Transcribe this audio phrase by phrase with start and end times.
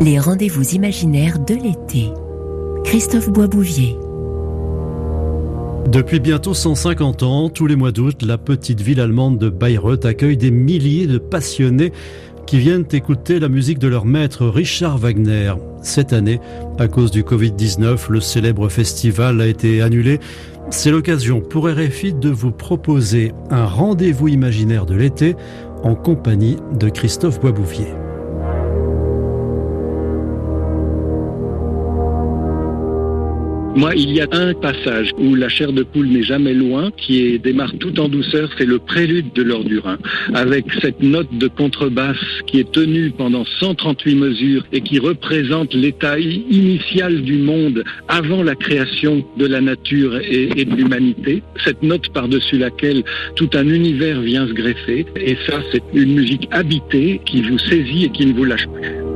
[0.00, 2.12] Les rendez-vous imaginaires de l'été.
[2.84, 3.96] Christophe Boisbouvier.
[5.90, 10.36] Depuis bientôt 150 ans, tous les mois d'août, la petite ville allemande de Bayreuth accueille
[10.36, 11.92] des milliers de passionnés
[12.46, 15.54] qui viennent écouter la musique de leur maître Richard Wagner.
[15.82, 16.40] Cette année,
[16.78, 20.20] à cause du Covid-19, le célèbre festival a été annulé.
[20.70, 25.34] C'est l'occasion pour RFI de vous proposer un rendez-vous imaginaire de l'été
[25.82, 27.88] en compagnie de Christophe Boisbouvier.
[33.76, 37.38] Moi, il y a un passage où la chair de poule n'est jamais loin, qui
[37.38, 39.98] démarre tout en douceur, c'est le prélude de l'or du Rhin,
[40.34, 46.18] avec cette note de contrebasse qui est tenue pendant 138 mesures et qui représente l'état
[46.18, 51.42] initial du monde avant la création de la nature et de l'humanité.
[51.64, 53.04] Cette note par-dessus laquelle
[53.36, 55.06] tout un univers vient se greffer.
[55.16, 59.07] Et ça, c'est une musique habitée qui vous saisit et qui ne vous lâche plus.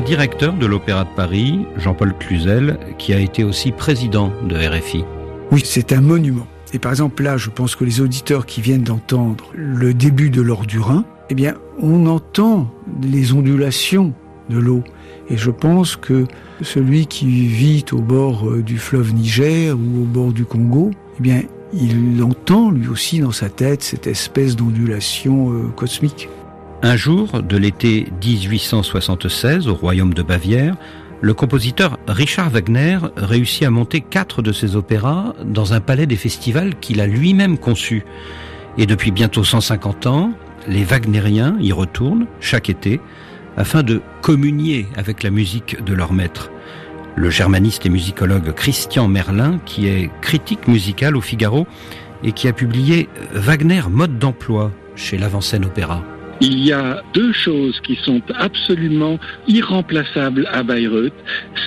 [0.00, 5.04] Directeur de l'Opéra de Paris, Jean-Paul Cluzel, qui a été aussi président de RFI.
[5.52, 6.46] Oui, c'est un monument.
[6.72, 10.42] Et par exemple là, je pense que les auditeurs qui viennent d'entendre le début de
[10.42, 12.70] l'or du Rhin, eh bien, on entend
[13.02, 14.12] les ondulations
[14.50, 14.82] de l'eau.
[15.30, 16.26] Et je pense que
[16.60, 21.22] celui qui vit au bord euh, du fleuve Niger ou au bord du Congo, eh
[21.22, 26.28] bien, il entend lui aussi dans sa tête cette espèce d'ondulation euh, cosmique.
[26.86, 30.76] Un jour de l'été 1876 au royaume de Bavière,
[31.22, 36.16] le compositeur Richard Wagner réussit à monter quatre de ses opéras dans un palais des
[36.16, 38.04] festivals qu'il a lui-même conçu.
[38.76, 40.32] Et depuis bientôt 150 ans,
[40.68, 43.00] les Wagnériens y retournent chaque été
[43.56, 46.50] afin de communier avec la musique de leur maître.
[47.16, 51.66] Le germaniste et musicologue Christian Merlin, qui est critique musical au Figaro
[52.22, 56.02] et qui a publié Wagner mode d'emploi chez l'avant-scène opéra.
[56.40, 61.12] Il y a deux choses qui sont absolument irremplaçables à Bayreuth.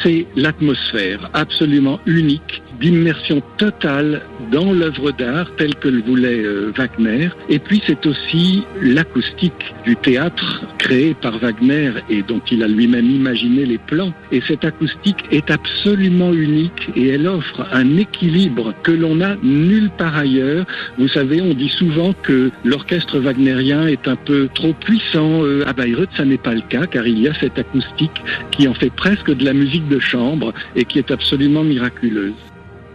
[0.03, 7.29] C'est l'atmosphère absolument unique d'immersion totale dans l'œuvre d'art telle que le voulait euh, Wagner.
[7.49, 13.09] Et puis c'est aussi l'acoustique du théâtre créé par Wagner et dont il a lui-même
[13.09, 14.13] imaginé les plans.
[14.31, 19.89] Et cette acoustique est absolument unique et elle offre un équilibre que l'on n'a nulle
[19.97, 20.65] part ailleurs.
[20.97, 25.73] Vous savez, on dit souvent que l'orchestre wagnérien est un peu trop puissant euh, à
[25.73, 26.09] Bayreuth.
[26.17, 28.19] Ça n'est pas le cas car il y a cette acoustique
[28.51, 32.33] qui en fait presque de la musique de chambre et qui est absolument miraculeuse.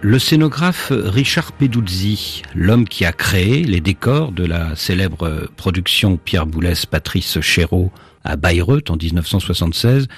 [0.01, 6.47] Le scénographe Richard Peduzzi, l'homme qui a créé les décors de la célèbre production Pierre
[6.47, 7.93] Boulez Patrice Chéreau
[8.25, 10.09] à Bayreuth en 1976,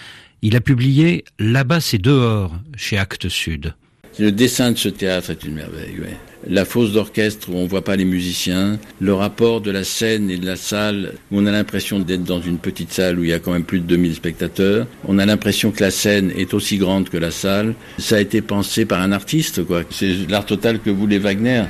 [0.41, 3.75] il a publié Là-bas c'est dehors chez Actes Sud.
[4.19, 5.99] Le dessin de ce théâtre est une merveille.
[6.01, 6.17] Ouais.
[6.49, 10.37] La fosse d'orchestre où on voit pas les musiciens, le rapport de la scène et
[10.37, 13.33] de la salle où on a l'impression d'être dans une petite salle où il y
[13.33, 14.87] a quand même plus de 2000 spectateurs.
[15.09, 17.75] On a l'impression que la scène est aussi grande que la salle.
[17.99, 19.83] Ça a été pensé par un artiste, quoi.
[19.91, 21.65] C'est l'art total que voulait Wagner.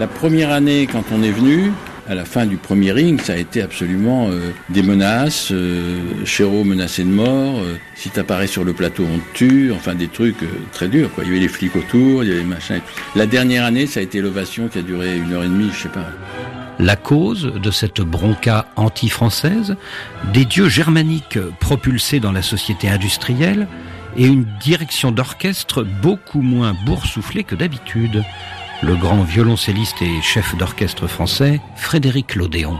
[0.00, 1.72] La première année, quand on est venu,
[2.08, 5.50] à la fin du premier ring, ça a été absolument euh, des menaces.
[5.52, 7.58] Euh, Chéreau menacé de mort.
[7.58, 9.72] Euh, si t'apparais sur le plateau, on te tue.
[9.76, 11.10] Enfin, des trucs euh, très durs.
[11.18, 12.76] Il y avait les flics autour, il y avait machin.
[12.76, 12.94] Et tout.
[13.14, 15.82] La dernière année, ça a été l'ovation qui a duré une heure et demie, je
[15.82, 16.06] sais pas.
[16.78, 19.76] La cause de cette bronca anti-française,
[20.32, 23.68] des dieux germaniques propulsés dans la société industrielle
[24.16, 28.24] et une direction d'orchestre beaucoup moins boursouflée que d'habitude
[28.82, 32.78] le grand violoncelliste et chef d'orchestre français Frédéric Lodéon.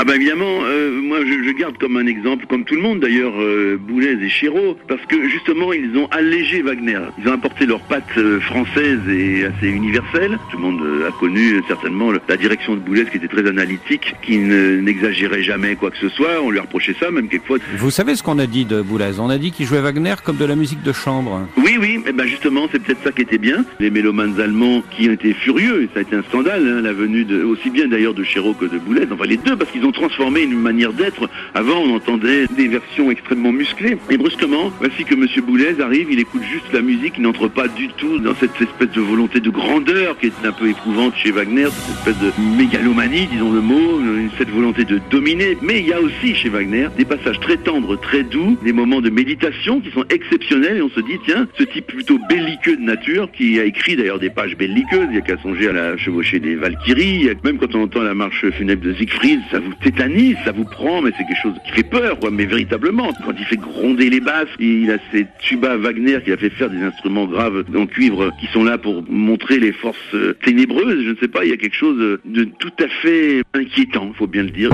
[0.00, 3.00] Ah bah évidemment, euh, moi je, je, garde comme un exemple, comme tout le monde
[3.00, 7.00] d'ailleurs, euh, Boulez et Chéreau, parce que justement ils ont allégé Wagner.
[7.18, 10.38] Ils ont apporté leur patte euh, française et assez universelle.
[10.52, 13.44] Tout le monde euh, a connu euh, certainement la direction de Boulez qui était très
[13.48, 16.40] analytique, qui n'exagérait jamais quoi que ce soit.
[16.44, 17.58] On lui a reproché ça, même quelquefois.
[17.76, 19.18] Vous savez ce qu'on a dit de Boulez?
[19.18, 21.44] On a dit qu'il jouait Wagner comme de la musique de chambre.
[21.56, 23.64] Oui, oui, et eh ben justement c'est peut-être ça qui était bien.
[23.80, 27.24] Les mélomanes allemands qui ont été furieux, ça a été un scandale, hein, la venue
[27.24, 29.87] de, aussi bien d'ailleurs de Chéreau que de Boulez, enfin les deux, parce qu'ils ont
[29.92, 31.28] transformé une manière d'être.
[31.54, 33.96] Avant, on entendait des versions extrêmement musclées.
[34.10, 37.68] Et brusquement, voici que Monsieur Boulez arrive, il écoute juste la musique, il n'entre pas
[37.68, 41.30] du tout dans cette espèce de volonté de grandeur qui est un peu éprouvante chez
[41.30, 44.00] Wagner, cette espèce de mégalomanie, disons le mot,
[44.38, 45.56] cette volonté de dominer.
[45.62, 49.00] Mais il y a aussi chez Wagner des passages très tendres, très doux, des moments
[49.00, 52.82] de méditation qui sont exceptionnels et on se dit, tiens, ce type plutôt belliqueux de
[52.82, 55.96] nature, qui a écrit d'ailleurs des pages belliqueuses, il n'y a qu'à songer à la
[55.96, 60.36] chevauchée des Valkyries, même quand on entend la marche funèbre de Siegfried, ça vous tétanise,
[60.44, 63.12] ça vous prend, mais c'est quelque chose qui fait peur, quoi, mais véritablement.
[63.24, 66.70] Quand il fait gronder les basses, il a ces tubas Wagner qui a fait faire
[66.70, 71.16] des instruments graves en cuivre qui sont là pour montrer les forces ténébreuses, je ne
[71.16, 74.50] sais pas, il y a quelque chose de tout à fait inquiétant, faut bien le
[74.50, 74.70] dire.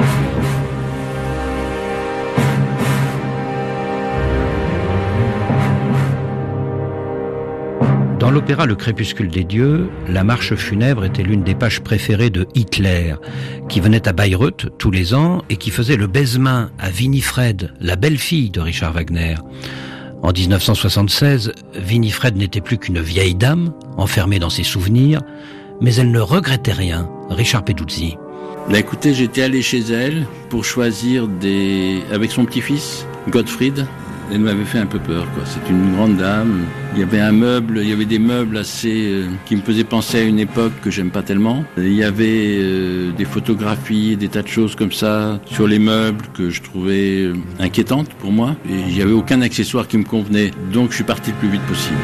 [8.35, 13.15] L'opéra Le Crépuscule des Dieux, la marche funèbre était l'une des pages préférées de Hitler,
[13.69, 17.95] qui venait à Bayreuth tous les ans et qui faisait le baise-main à Winifred, la
[17.95, 19.37] belle-fille de Richard Wagner.
[20.23, 21.53] En 1976,
[21.89, 25.21] Winifred n'était plus qu'une vieille dame, enfermée dans ses souvenirs,
[25.81, 27.09] mais elle ne regrettait rien.
[27.31, 28.17] Richard Peduzzi.
[28.69, 32.03] Bah écoutez, j'étais allé chez elle pour choisir des...
[32.13, 33.87] avec son petit-fils, Gottfried,
[34.33, 35.27] elle m'avait fait un peu peur.
[35.45, 36.65] C'est une grande dame.
[36.95, 39.85] Il y avait un meuble, il y avait des meubles assez euh, qui me faisaient
[39.85, 41.65] penser à une époque que j'aime pas tellement.
[41.77, 46.25] Il y avait euh, des photographies, des tas de choses comme ça sur les meubles
[46.35, 48.57] que je trouvais euh, inquiétantes pour moi.
[48.69, 50.53] Et il n'y avait aucun accessoire qui me convenait.
[50.73, 51.99] Donc je suis parti le plus vite possible.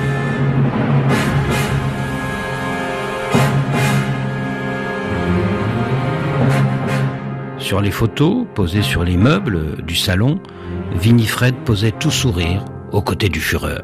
[7.59, 10.41] Sur les photos posées sur les meubles du salon,
[10.95, 13.83] Winifred posait tout sourire aux côtés du Führer.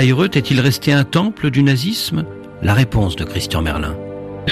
[0.00, 2.24] Bayreuth est-il resté un temple du nazisme?
[2.62, 3.94] La réponse de Christian Merlin.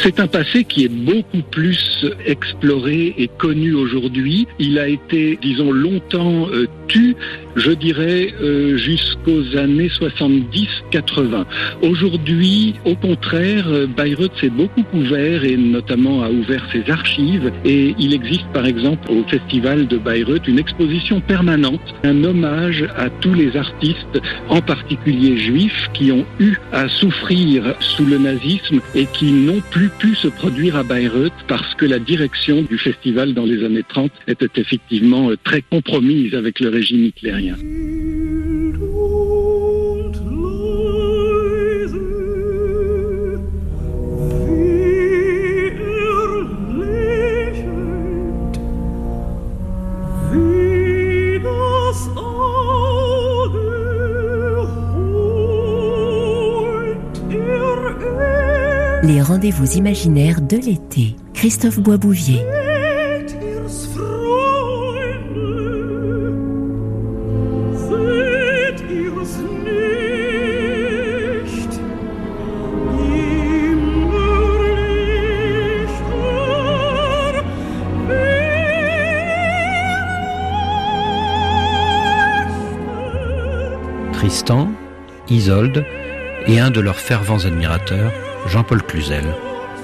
[0.02, 4.46] C'est un passé qui est beaucoup plus exploré et connu aujourd'hui.
[4.60, 7.16] Il a été, disons, longtemps euh, tu,
[7.56, 11.44] je dirais, euh, jusqu'aux années 70-80.
[11.82, 17.50] Aujourd'hui, au contraire, euh, Bayreuth s'est beaucoup ouvert et notamment a ouvert ses archives.
[17.64, 23.10] Et il existe, par exemple, au Festival de Bayreuth, une exposition permanente, un hommage à
[23.10, 29.06] tous les artistes, en particulier juifs, qui ont eu à souffrir sous le nazisme et
[29.06, 33.44] qui n'ont plus pu se produire à Bayreuth parce que la direction du festival dans
[33.44, 37.56] les années 30 était effectivement euh, très compromise avec le régime hitlérien.
[59.28, 61.14] Rendez-vous imaginaires de l'été.
[61.34, 62.40] Christophe Boisbouvier.
[84.14, 84.72] Tristan,
[85.28, 85.84] Isolde
[86.46, 88.12] et un de leurs fervents admirateurs,
[88.46, 89.24] Jean-Paul Cluzel.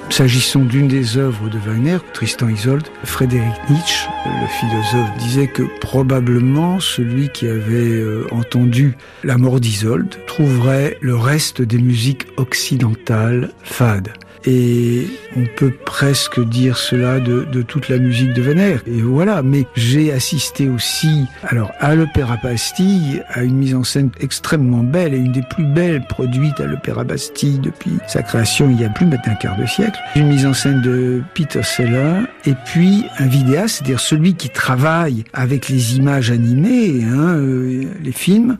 [0.09, 6.79] S'agissant d'une des œuvres de Wagner, Tristan Isolde, Frédéric Nietzsche, le philosophe, disait que probablement
[6.79, 14.13] celui qui avait euh, entendu la mort d'Isolde trouverait le reste des musiques occidentales fades.
[14.45, 18.77] Et on peut presque dire cela de, de toute la musique de Wagner.
[18.87, 19.41] Et voilà.
[19.41, 25.13] Mais j'ai assisté aussi, alors, à l'Opéra Bastille, à une mise en scène extrêmement belle
[25.13, 28.89] et une des plus belles produites à l'Opéra Bastille depuis sa création il y a
[28.89, 29.97] plus maintenant un quart de siècle.
[30.15, 35.23] Une mise en scène de Peter Seller et puis un vidéaste, c'est-à-dire celui qui travaille
[35.33, 38.57] avec les images animées, hein, euh, les films,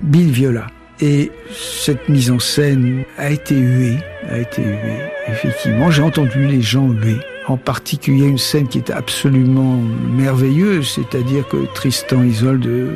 [0.00, 0.66] Bill Viola.
[1.04, 3.98] Et cette mise en scène a été huée,
[4.30, 5.00] a été huée.
[5.26, 7.16] Effectivement, j'ai entendu les gens huer.
[7.48, 9.78] En particulier une scène qui est absolument
[10.16, 12.94] merveilleuse, c'est-à-dire que Tristan Isolde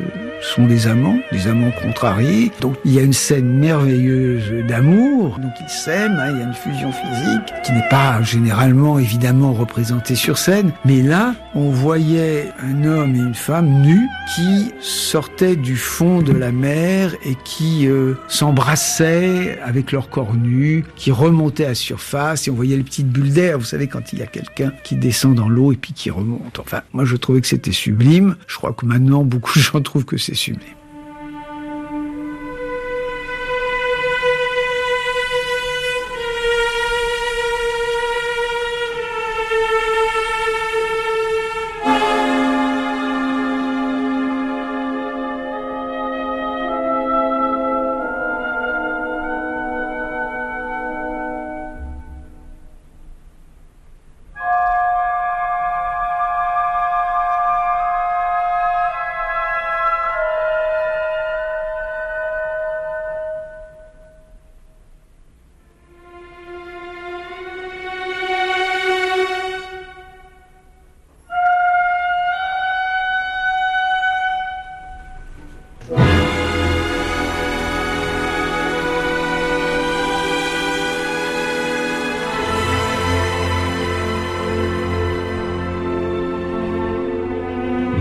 [0.55, 2.51] sont des amants, des amants contrariés.
[2.61, 6.47] Donc il y a une scène merveilleuse d'amour, donc ils s'aiment, hein, il y a
[6.47, 12.53] une fusion physique qui n'est pas généralement évidemment représentée sur scène, mais là on voyait
[12.63, 17.89] un homme et une femme nus qui sortaient du fond de la mer et qui
[17.89, 22.83] euh, s'embrassaient avec leur corps nus, qui remontaient à la surface et on voyait les
[22.83, 25.77] petites bulles d'air, vous savez quand il y a quelqu'un qui descend dans l'eau et
[25.77, 26.59] puis qui remonte.
[26.61, 28.37] Enfin, moi je trouvais que c'était sublime.
[28.47, 30.76] Je crois que maintenant beaucoup de gens trouvent que c'est sublime.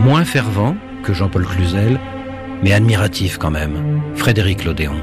[0.06, 2.00] Moins fervent que Jean-Paul Cluzel,
[2.62, 5.02] mais admiratif quand même, Frédéric Lodéon.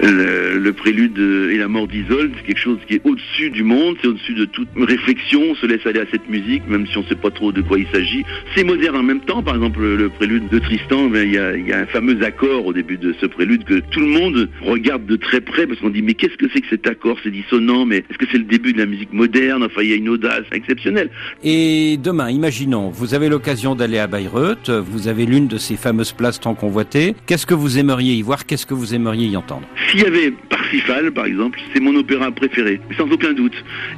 [0.00, 3.96] Le, le, prélude et la mort d'Isolde, c'est quelque chose qui est au-dessus du monde,
[4.00, 7.02] c'est au-dessus de toute réflexion, on se laisse aller à cette musique, même si on
[7.02, 8.24] ne sait pas trop de quoi il s'agit.
[8.54, 11.56] C'est moderne en même temps, par exemple le, prélude de Tristan, ben, il y, a,
[11.56, 15.04] y, a, un fameux accord au début de ce prélude que tout le monde regarde
[15.06, 17.84] de très près, parce qu'on dit mais qu'est-ce que c'est que cet accord, c'est dissonant,
[17.84, 19.64] mais est-ce que c'est le début de la musique moderne?
[19.64, 21.10] Enfin, il y a une audace exceptionnelle.
[21.42, 26.12] Et demain, imaginons, vous avez l'occasion d'aller à Bayreuth, vous avez l'une de ces fameuses
[26.12, 29.66] places tant convoitées, qu'est-ce que vous aimeriez y voir, qu'est-ce que vous aimeriez y entendre?
[29.88, 33.54] S'il y avait Parsifal, par exemple, c'est mon opéra préféré, sans aucun doute.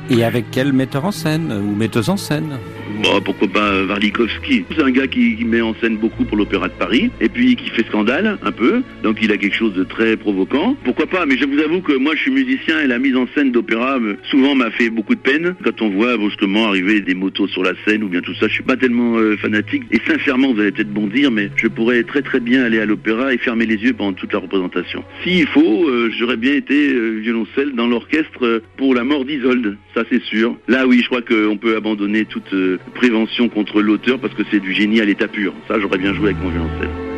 [0.08, 2.58] Et avec quel metteur en scène ou metteuse en scène?
[3.02, 6.74] Bon, pourquoi pas Varlikovski C'est un gars qui, met en scène beaucoup pour l'Opéra de
[6.74, 10.18] Paris, et puis qui fait scandale un peu, donc il a quelque chose de très
[10.18, 10.76] provoquant.
[10.84, 13.26] Pourquoi pas Mais je vous avoue que moi je suis musicien et la mise en
[13.34, 13.98] scène d'opéra
[14.30, 15.54] souvent m'a fait beaucoup de peine.
[15.64, 18.52] Quand on voit brusquement arriver des motos sur la scène ou bien tout ça, je
[18.52, 19.84] suis pas tellement euh, fanatique.
[19.90, 22.84] Et sincèrement, vous allez peut-être bon dire, mais je pourrais très très bien aller à
[22.84, 25.02] l'opéra et fermer les yeux pendant toute la représentation.
[25.24, 30.04] S'il faut, euh, j'aurais bien été euh, violoncelle dans l'orchestre pour la mort d'Isolde, ça
[30.10, 30.54] c'est sûr.
[30.68, 32.52] Là oui, je crois qu'on peut abandonner toute
[32.90, 35.52] prévention contre l'auteur parce que c'est du génie à l'état pur.
[35.68, 37.09] Ça, j'aurais bien joué avec mon violoncelle.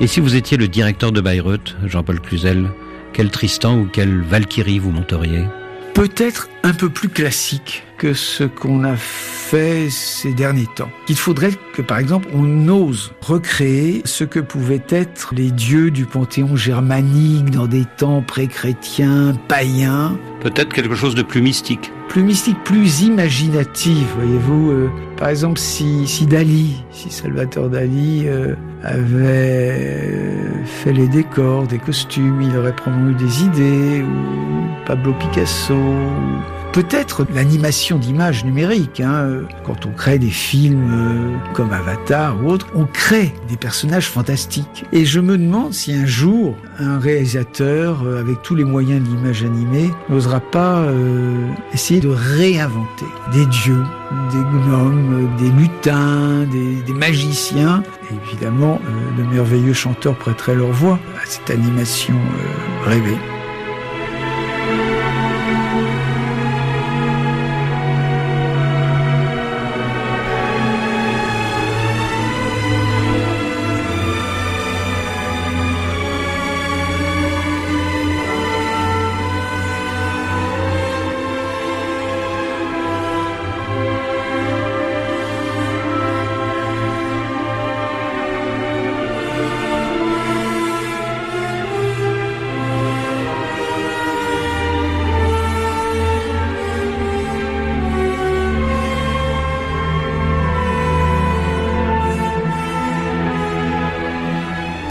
[0.00, 2.70] Et si vous étiez le directeur de Bayreuth, Jean-Paul Cluzel,
[3.12, 5.44] quel Tristan ou quelle Valkyrie vous monteriez
[5.92, 10.90] Peut-être un peu plus classique que ce qu'on a fait ces derniers temps.
[11.10, 16.06] Il faudrait que, par exemple, on ose recréer ce que pouvaient être les dieux du
[16.06, 20.16] panthéon germanique dans des temps pré-chrétiens, païens.
[20.40, 21.92] Peut-être quelque chose de plus mystique.
[22.08, 24.70] Plus mystique, plus imaginatif, voyez-vous.
[24.70, 31.78] Euh, par exemple, si, si Dali, si Salvatore Dali euh, avait fait les décors, des
[31.78, 35.74] costumes, il aurait probablement eu des idées, ou Pablo Picasso,
[36.72, 39.00] peut-être l'animation d'images numériques.
[39.00, 39.42] Hein.
[39.64, 44.84] Quand on crée des films euh, comme Avatar ou autre, on crée des personnages fantastiques.
[44.92, 49.08] Et je me demande si un jour un réalisateur, euh, avec tous les moyens de
[49.14, 53.84] l'image animée, n'osera pas euh, essayer de réinventer des dieux,
[54.30, 57.82] des gnomes, des lutins, des, magiciens.
[58.10, 58.80] Et évidemment,
[59.16, 62.16] de merveilleux chanteurs prêteraient leur voix à cette animation
[62.84, 63.16] rêvée.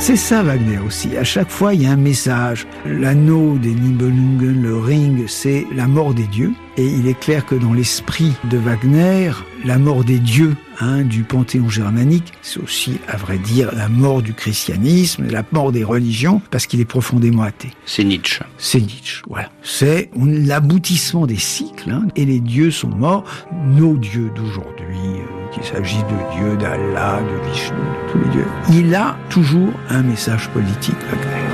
[0.10, 1.16] C'est ça Wagner aussi.
[1.18, 2.66] À chaque fois, il y a un message.
[2.84, 6.52] L'anneau des Nibelungen, le ring, c'est la mort des dieux.
[6.78, 9.30] Et il est clair que dans l'esprit de Wagner,
[9.66, 14.24] la mort des dieux hein, du panthéon germanique, c'est aussi, à vrai dire, la mort
[14.24, 17.72] du christianisme, la mort des religions, parce qu'il est profondément athée.
[17.86, 18.44] C'est Nietzsche.
[18.58, 19.52] C'est Nietzsche, voilà.
[19.62, 23.26] C'est l'aboutissement des cycles, hein, et les dieux sont morts.
[23.52, 25.19] Nos dieux d'aujourd'hui,
[25.52, 30.02] qu'il s'agisse de Dieu, d'Allah, de Vishnu, de tous les dieux, il a toujours un
[30.02, 31.50] message politique, Wagner.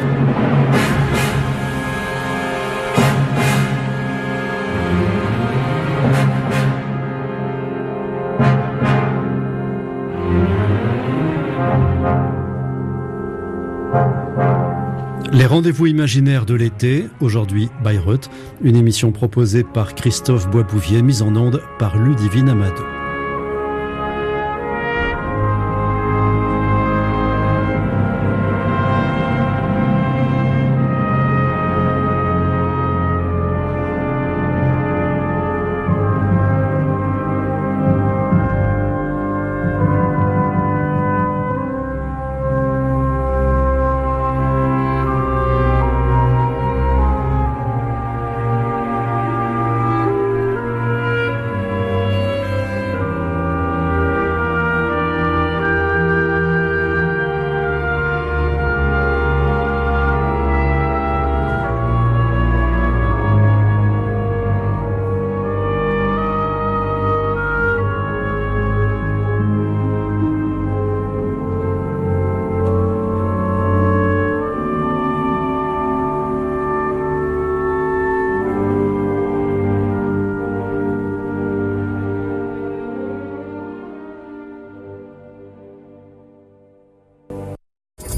[15.31, 18.29] Les rendez-vous imaginaires de l'été, aujourd'hui Bayreuth,
[18.63, 22.94] une émission proposée par Christophe Boisbouvier, mise en onde par Ludivine Amado.